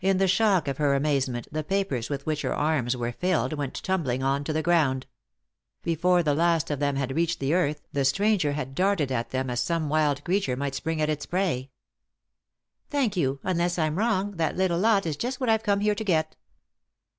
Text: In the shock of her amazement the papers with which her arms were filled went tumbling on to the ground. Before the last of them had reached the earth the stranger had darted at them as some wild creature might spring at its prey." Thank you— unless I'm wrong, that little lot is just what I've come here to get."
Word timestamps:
In 0.00 0.16
the 0.16 0.26
shock 0.28 0.66
of 0.66 0.78
her 0.78 0.94
amazement 0.94 1.46
the 1.52 1.62
papers 1.62 2.08
with 2.08 2.24
which 2.24 2.40
her 2.40 2.54
arms 2.54 2.96
were 2.96 3.12
filled 3.12 3.52
went 3.52 3.74
tumbling 3.82 4.22
on 4.22 4.42
to 4.44 4.52
the 4.54 4.62
ground. 4.62 5.04
Before 5.82 6.22
the 6.22 6.32
last 6.34 6.70
of 6.70 6.78
them 6.80 6.96
had 6.96 7.14
reached 7.14 7.38
the 7.38 7.52
earth 7.52 7.82
the 7.92 8.06
stranger 8.06 8.52
had 8.52 8.74
darted 8.74 9.12
at 9.12 9.28
them 9.28 9.50
as 9.50 9.60
some 9.60 9.90
wild 9.90 10.24
creature 10.24 10.56
might 10.56 10.74
spring 10.74 11.02
at 11.02 11.10
its 11.10 11.26
prey." 11.26 11.68
Thank 12.90 13.14
you— 13.14 13.40
unless 13.42 13.78
I'm 13.78 13.98
wrong, 13.98 14.36
that 14.36 14.56
little 14.56 14.78
lot 14.78 15.04
is 15.04 15.18
just 15.18 15.38
what 15.38 15.50
I've 15.50 15.62
come 15.64 15.80
here 15.80 15.94
to 15.94 16.02
get." 16.04 16.34